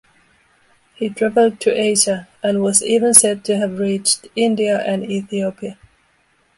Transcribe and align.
He 0.95 1.09
traveled 1.09 1.59
to 1.59 1.69
Asia, 1.79 2.27
and 2.41 2.63
was 2.63 2.81
even 2.81 3.13
said 3.13 3.45
to 3.45 3.57
have 3.57 3.77
reached 3.77 4.27
India 4.35 4.79
and 4.83 5.03
Ethiopia. 5.03 5.77